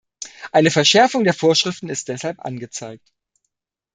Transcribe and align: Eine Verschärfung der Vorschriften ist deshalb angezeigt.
Eine 0.51 0.71
Verschärfung 0.71 1.25
der 1.25 1.33
Vorschriften 1.35 1.87
ist 1.87 2.07
deshalb 2.07 2.39
angezeigt. 2.43 3.13